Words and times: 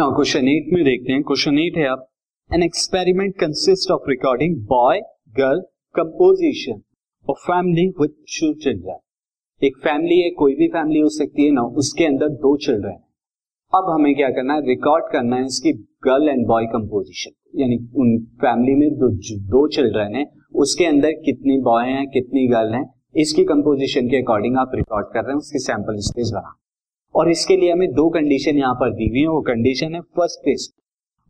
Now 0.00 0.14
question 0.14 0.48
eight 0.48 0.72
में 0.72 0.84
देखते 0.84 1.12
हैं। 1.12 1.22
क्वेश्चन 1.22 1.58
एट 1.58 1.76
है 1.76 1.84
अब। 1.84 2.06
An 2.54 2.62
experiment 2.62 3.34
consist 3.34 3.90
of 3.90 4.08
recording 4.08 4.54
boy 4.66 5.00
girl 5.30 5.60
composition 5.94 6.80
of 7.30 7.36
family 7.38 7.86
with 8.00 8.10
two 8.10 8.52
children 8.54 8.98
एक 9.62 9.76
फैमिली 9.76 10.20
है, 10.20 10.30
कोई 10.30 10.54
भी 10.54 10.68
फैमिली 10.68 11.00
हो 11.00 11.08
सकती 11.08 11.44
है। 11.44 11.50
ना 11.50 11.62
उसके 11.62 12.04
अंदर 12.04 12.28
दो 12.28 12.56
चिल्ड्रन 12.56 12.90
है। 12.90 12.96
अब 13.74 13.90
हमें 13.90 14.14
क्या 14.14 14.28
करना 14.28 14.54
है? 14.54 14.60
रिकॉर्ड 14.60 15.04
करना 15.12 15.36
है 15.36 15.44
इसकी 15.44 15.72
गर्ल 16.04 16.28
एंड 16.28 16.46
बॉय 16.46 16.66
कंपोजिशन 16.66 17.60
यानी 17.60 17.76
उन 17.76 18.18
फैमिली 18.40 18.74
में 18.74 18.88
दो 18.94 19.08
दो 19.48 19.66
चिल्ड्रन 19.68 20.14
है। 20.16 20.24
उसके 20.54 20.84
अंदर 20.84 21.12
कितनी 21.12 21.58
बॉय 21.60 21.84
हैं, 21.84 22.06
कितनी 22.08 22.46
गर्ल 22.48 22.74
हैं? 22.74 22.84
इसकी 23.16 23.44
कंपोजिशन 23.44 24.08
के 24.08 24.22
अकॉर्डिंग 24.22 24.56
आप 24.56 24.70
रिकॉर्ड 24.74 25.06
कर 25.06 25.20
रहे 25.20 25.32
हैं, 25.32 25.38
उसकी 25.38 25.58
सैंपल 25.58 26.00
स्पेस 26.00 26.30
बना। 26.34 26.56
और 27.14 27.30
इसके 27.30 27.56
लिए 27.56 27.72
हमें 27.72 27.90
दो 27.92 28.08
कंडीशन 28.10 28.58
यहाँ 28.58 28.74
पर 28.74 28.92
दी 28.94 29.08
हुई 29.08 29.20
है। 29.20 29.26
वो 29.28 29.40
कंडीशन 29.42 29.94
है 29.94 30.00
first 30.00 30.40
case 30.40 30.70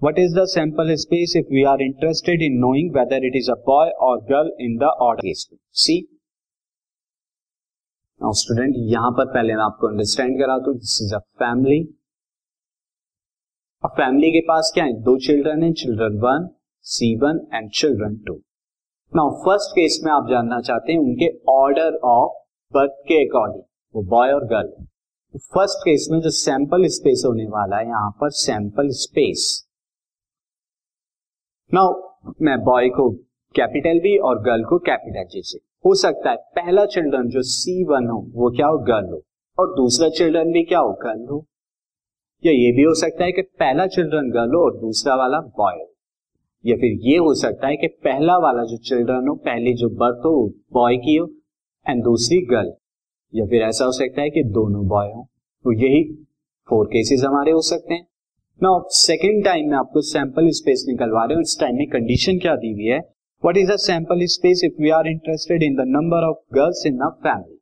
what 0.00 0.18
is 0.18 0.38
the 0.38 0.44
sample 0.48 0.94
space 0.96 1.34
if 1.36 1.52
we 1.54 1.62
are 1.70 1.82
interested 1.82 2.42
in 2.42 2.58
knowing 2.60 2.90
whether 2.96 3.26
it 3.26 3.36
is 3.36 3.50
a 3.50 3.54
boy 3.66 3.90
or 4.08 4.20
girl 4.24 4.52
in 4.64 4.76
the 4.78 4.90
order 5.02 5.32
see 5.82 5.96
now 8.20 8.32
student 8.38 8.74
यहाँ 8.92 9.10
पर 9.10 9.26
पहले 9.34 9.54
मैं 9.54 9.64
आपको 9.64 9.88
अंडरस्टैंड 9.88 10.38
करा 10.40 10.58
दू। 10.58 10.72
This 10.74 10.98
is 11.02 11.14
a 11.14 11.18
family 11.38 11.82
family 13.84 14.30
के 14.30 14.40
पास 14.48 14.70
क्या 14.74 14.84
है? 14.84 14.92
दो 15.02 15.16
चिल्ड्रन 15.18 15.62
है। 15.62 15.72
Children 15.72 16.18
one 16.20 16.48
C 16.86 17.14
one 17.18 17.40
and 17.54 17.70
children 17.70 18.16
two 18.26 18.34
now 19.12 19.30
first 19.44 19.70
case 19.72 20.00
में 20.04 20.12
आप 20.12 20.26
जानना 20.30 20.60
चाहते 20.60 20.92
हैं 20.92 20.98
उनके 21.00 21.28
ऑर्डर 21.52 21.96
ऑफ़ 22.06 22.32
बर्थ 22.72 23.02
के 23.08 23.24
अकॉर्डिंग 23.24 23.62
वो 23.94 24.02
बॉय 24.10 24.32
और 24.32 24.44
गर्ल 24.46 24.68
तो 24.68 24.89
फ़र्स्ट 25.36 25.78
केस 25.78 26.08
में 26.10 26.20
जो 26.20 26.30
सैंपल 26.30 26.86
स्पेस 26.86 27.22
होने 27.26 27.44
वाला 27.44 27.76
है, 27.76 27.86
यहाँ 27.86 28.10
पर 28.10 28.30
सैंपल 28.30 28.88
स्पेस। 28.88 29.68
नाउ 31.74 32.12
मैं 32.42 32.60
बॉय 32.60 32.88
को 32.88 33.10
कैपिटल 33.56 34.00
बी 34.00 34.18
और 34.18 34.42
गर्ल 34.42 34.64
को 34.64 34.78
कैपिटल 34.78 35.24
जी 35.24 35.42
से। 35.42 35.58
हो 35.86 35.94
सकता 35.94 36.30
है 36.30 36.36
पहला 36.36 36.86
चिल्ड्रन 36.86 37.28
जो 37.28 37.42
सी 37.42 37.84
वन 37.84 38.06
हो, 38.06 38.26
वो 38.34 38.50
क्या 38.50 38.66
हो? 38.66 38.78
गर्ल 38.78 39.06
हो। 39.06 39.22
और 39.58 39.76
दूसरा 39.76 40.08
चिल्ड्रन 40.08 40.52
भी 40.52 40.62
क्या 40.62 40.78
हो? 40.78 40.92
गर्ल 40.92 41.26
हो। 41.30 41.46
या 42.46 42.52
ये 42.52 42.72
भी 42.72 42.82
हो 42.82 42.94
सकता 42.94 43.24
है 43.24 43.32
कि 43.32 43.42
पहला 43.42 43.86
चिल्ड्रन 43.86 44.30
गर्ल 44.30 44.54
हो 44.54 44.64
और 44.64 44.76
दूसरा 44.76 45.14
वाला 45.14 45.40
बॉय 45.40 45.74
हो। 45.74 45.94
या 46.66 46.76
फिर 46.76 46.98
ये 47.00 47.16
हो 47.16 47.34
सकता 47.34 47.66
है 47.66 47.76
कि 47.76 47.86
पहला 47.86 48.38
वाला 48.38 48.64
जो 48.64 48.76
चिल्ड्रन 48.76 49.28
हो, 49.28 49.34
पहली 49.34 49.74
जो 49.74 49.88
बर्थ 49.88 50.18
हो 50.18 50.52
बॉय 50.72 50.96
की 50.96 51.16
हो 51.16 51.30
एंड 51.88 52.04
दूसरी 52.04 52.40
गर्ल 52.40 52.72
या 53.34 53.44
फिर 53.46 53.62
ऐसा 53.62 53.84
हो 53.84 53.92
सकता 53.92 54.22
है 54.22 54.30
कि 54.30 54.42
दोनों 54.42 54.86
बॉय 54.88 55.06
हो। 55.06 55.28
तो 55.64 55.72
यही 55.72 56.04
फोर 56.68 56.86
केसेस 56.86 57.24
हमारे 57.24 57.50
हो 57.50 57.60
सकते 57.60 57.94
हैं। 57.94 58.06
ना 58.62 58.84
सेकेंड 58.88 59.44
टाइम 59.44 59.70
में 59.70 59.76
आपको 59.76 60.00
सैंपल 60.00 60.48
स्पेस 60.48 60.84
निकलवा 60.88 61.24
रहे 61.24 61.34
हो। 61.34 61.40
इस 61.40 61.56
टाइम 61.60 61.76
में 61.76 61.86
कंडीशन 61.86 62.38
क्या 62.38 62.56
दी 62.56 62.72
हुई 62.72 62.84
है? 62.84 63.00
What 63.46 63.56
is 63.56 63.72
a 63.72 63.76
sample 63.76 64.24
space 64.26 64.60
if 64.64 64.82
we 64.82 64.90
are 64.90 65.06
interested 65.06 65.62
in 65.62 65.74
the 65.74 65.80
number 65.80 66.28
of 66.28 66.36
girls 66.54 66.82
in 66.86 66.98
family 66.98 67.56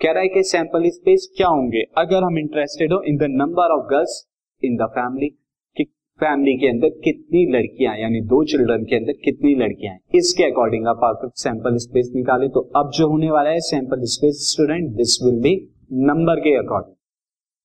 कह 0.00 0.12
रहा 0.12 0.22
है 0.22 0.28
कि 0.28 0.42
सैंपल 0.42 0.88
स्पेस 0.90 1.28
क्या 1.36 1.48
होंगे? 1.48 1.82
अगर 1.98 2.22
हम 2.22 2.38
इंटरेस्टेड 2.38 2.92
हो 2.92 3.02
in 3.02 3.16
the 3.16 3.22
number 3.22 3.74
of 3.74 3.86
girls 3.86 4.26
in 4.64 4.76
the 4.76 4.82
family 4.82 5.30
family 6.20 6.56
के 6.58 6.68
अंदर 6.68 6.88
कितनी 7.04 7.44
लड़कियाँ 7.52 7.94
यानी 7.96 8.20
दो 8.30 8.42
चिल्ड्रन 8.44 8.84
के 8.84 8.96
अंदर 8.96 9.12
कितनी 9.24 9.54
लड़कियाँ 9.54 9.92
हैं, 9.92 10.00
इसके 10.14 10.44
अकॉर्डिंग 10.44 10.86
आप 10.88 11.04
आकर 11.04 11.30
सैंपल 11.36 11.76
स्पेस 11.84 12.10
निकाले 12.14 12.48
तो 12.48 12.60
अब 12.76 12.90
जो 12.94 13.08
होने 13.08 13.30
वाला 13.30 13.50
है 13.50 13.60
sample 13.66 14.02
space 14.14 14.40
student 14.48 14.88
this 14.96 15.18
will 15.24 15.40
be 15.42 15.54
number 16.08 16.40
के 16.40 16.56
अकॉर्डिंग 16.58 16.94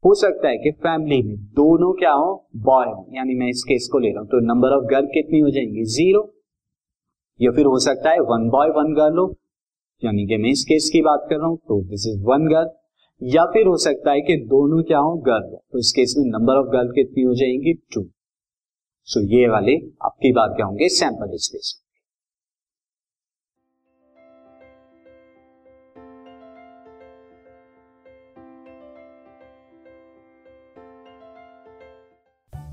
हो 0.04 0.14
सकता 0.16 0.48
है 0.50 0.58
कि 0.58 0.72
फैमिली 0.84 1.22
में 1.24 1.36
दोनों 1.56 1.92
क्या 2.00 2.12
हो 2.12 2.30
बॉय 2.66 2.86
हो, 2.86 3.08
यानी 3.16 3.36
मैं 3.36 3.48
इस 3.50 3.64
केस 3.64 3.90
को 3.92 4.00
ले 4.00 4.10
रहा 4.10 4.20
हूँ 4.20 4.28
तो 4.30 4.40
नंबर 4.46 4.76
ऑफ़ 4.78 4.86
गर्ल 4.86 5.06
कितनी 5.14 5.40
हो 5.40 5.50
जाएँगी? 5.50 5.84
ज़ीरो 5.88 6.24
या 7.40 7.52
फिर 7.52 7.66
हो 7.66 7.78
सकता 7.80 8.10
है 8.10 8.20
वन 8.32 8.50
बॉय 8.50 8.70
वन 8.78 8.94
गर्ल 8.94 9.18
हो, 9.18 9.28
यानी 10.04 10.26
कि 10.28 10.38
मैं 10.38 10.50
इस 10.50 10.64
केस 10.64 10.90
की 10.94 11.02
बात 11.02 11.26
कर 11.30 11.38
रहा 11.38 11.48
हूँ 11.48 11.58
तो 11.68 11.82
दिस 11.90 12.08
इज़ 12.08 12.24
वन 12.26 12.48
गर्ल 12.48 12.70
या 13.22 13.46
फिर 13.54 13.68
हो 13.68 13.78
सकता 13.82 14.12
है 14.12 14.22
कि 14.22 14.36
दोनों 14.48 14.84
क्या 14.84 15.00
हो 15.00 15.16
गर्ल 15.28 15.44
हो 15.44 15.64
तो 15.72 15.80
इस 15.80 15.92
केस 15.92 16.16
में 16.18 16.26
नंबर 16.30 16.60
ऑफ़ 16.60 16.68
गर्ल 16.72 16.92
कितनी 16.96 17.24
हो 17.24 17.34
जाएँगी? 17.36 17.74
टू 17.94 18.02
सो 19.06 19.20
ये 19.20 19.48
वाले 19.48 19.76
आपकी 20.06 20.32
बात 20.32 20.54
क्या 20.56 20.66
होंगे? 20.66 20.90
Sample 20.90 21.38
space 21.38 21.80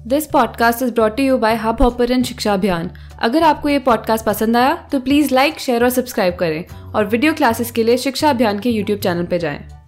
this 0.06 0.26
podcast 0.26 0.82
is 0.82 0.92
brought 0.94 1.20
you 1.20 1.38
by 1.38 1.56
Hubhopper 1.82 2.22
Shiksha 2.22 2.54
Abhiyan 2.54 2.90
अगर 3.22 3.42
आपको 3.42 3.68
ये 3.68 3.78
पॉडकास्ट 3.78 4.26
पसंद 4.26 4.56
आया 4.56 4.88
तो 4.92 5.00
प्लीज़ 5.00 5.34
लाइक 5.34 5.58
शेयर 5.58 5.84
और 5.84 5.90
सब्सक्राइब 5.90 6.36
करें 6.36 6.92
और 6.92 7.04
वीडियो 7.04 7.34
क्लासेस 7.34 7.70
के 7.70 7.82
लिए 7.82 7.96
शिक्षा 7.96 8.30
अभियान 8.30 8.58
के 8.58 8.70
यूट्यूब 8.70 9.00
चैनल 9.00 9.26
पर 9.26 9.36
जाएँ। 9.36 9.79